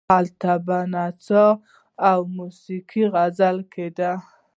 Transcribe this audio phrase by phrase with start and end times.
[0.13, 1.45] هلته به نڅا
[2.09, 4.11] او موسیقي غږول کېده.